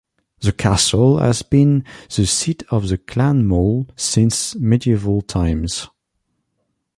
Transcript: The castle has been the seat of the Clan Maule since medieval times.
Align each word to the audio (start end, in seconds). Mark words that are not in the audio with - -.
The 0.39 0.51
castle 0.51 1.19
has 1.19 1.43
been 1.43 1.85
the 2.09 2.25
seat 2.25 2.63
of 2.71 2.87
the 2.89 2.97
Clan 2.97 3.45
Maule 3.45 3.87
since 3.95 4.55
medieval 4.55 5.21
times. 5.21 5.89